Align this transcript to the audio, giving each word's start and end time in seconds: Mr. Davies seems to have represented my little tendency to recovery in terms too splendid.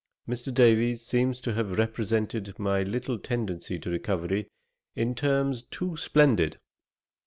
Mr. 0.27 0.51
Davies 0.51 1.05
seems 1.05 1.39
to 1.41 1.53
have 1.53 1.77
represented 1.77 2.57
my 2.57 2.81
little 2.81 3.19
tendency 3.19 3.77
to 3.77 3.91
recovery 3.91 4.47
in 4.95 5.13
terms 5.13 5.61
too 5.61 5.95
splendid. 5.95 6.57